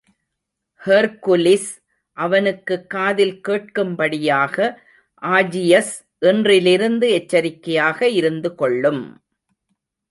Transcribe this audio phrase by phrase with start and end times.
[0.81, 1.67] Hercules
[2.17, 4.57] அவனுக்குக் காதில் கேட்கும்படியாக
[5.21, 5.93] Augeas,
[6.21, 9.03] இன்றிலிருந்து எச்சரிக்கையாக இருந்துகொள்ளும்!